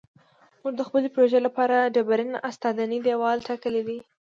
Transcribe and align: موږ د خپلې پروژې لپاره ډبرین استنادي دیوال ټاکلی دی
موږ 0.61 0.73
د 0.77 0.81
خپلې 0.87 1.07
پروژې 1.13 1.39
لپاره 1.47 1.91
ډبرین 1.95 2.31
استنادي 2.49 2.99
دیوال 3.07 3.37
ټاکلی 3.47 3.81
دی 3.87 3.99